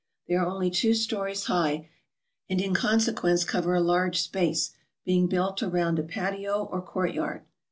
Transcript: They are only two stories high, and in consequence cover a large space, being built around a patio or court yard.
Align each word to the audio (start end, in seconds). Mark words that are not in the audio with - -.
They 0.27 0.33
are 0.33 0.47
only 0.47 0.71
two 0.71 0.95
stories 0.95 1.45
high, 1.45 1.89
and 2.49 2.59
in 2.59 2.73
consequence 2.73 3.43
cover 3.43 3.75
a 3.75 3.81
large 3.81 4.19
space, 4.19 4.71
being 5.05 5.27
built 5.27 5.61
around 5.61 5.99
a 5.99 6.03
patio 6.03 6.67
or 6.71 6.81
court 6.81 7.13
yard. 7.13 7.43